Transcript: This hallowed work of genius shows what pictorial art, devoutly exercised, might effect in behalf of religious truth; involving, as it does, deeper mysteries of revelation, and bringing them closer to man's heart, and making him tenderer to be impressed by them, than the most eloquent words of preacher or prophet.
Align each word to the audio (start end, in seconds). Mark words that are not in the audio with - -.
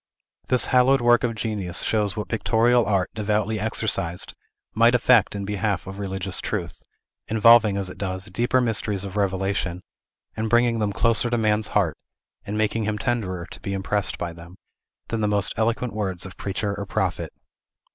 This 0.47 0.65
hallowed 0.65 0.99
work 0.99 1.23
of 1.23 1.35
genius 1.35 1.83
shows 1.83 2.17
what 2.17 2.27
pictorial 2.27 2.85
art, 2.87 3.11
devoutly 3.13 3.59
exercised, 3.59 4.33
might 4.73 4.95
effect 4.95 5.35
in 5.35 5.45
behalf 5.45 5.85
of 5.85 5.99
religious 5.99 6.41
truth; 6.41 6.81
involving, 7.27 7.77
as 7.77 7.87
it 7.87 7.99
does, 7.99 8.25
deeper 8.25 8.59
mysteries 8.61 9.03
of 9.03 9.15
revelation, 9.15 9.83
and 10.35 10.49
bringing 10.49 10.79
them 10.79 10.91
closer 10.91 11.29
to 11.29 11.37
man's 11.37 11.67
heart, 11.77 11.95
and 12.45 12.57
making 12.57 12.85
him 12.85 12.97
tenderer 12.97 13.45
to 13.51 13.59
be 13.61 13.73
impressed 13.73 14.17
by 14.17 14.33
them, 14.33 14.55
than 15.09 15.21
the 15.21 15.27
most 15.27 15.53
eloquent 15.55 15.93
words 15.93 16.25
of 16.25 16.35
preacher 16.35 16.73
or 16.75 16.87
prophet. 16.87 17.31